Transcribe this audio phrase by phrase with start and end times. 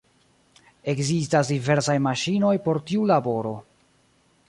[0.93, 3.57] Ekzistas diversaj maŝinoj por tiu laboro.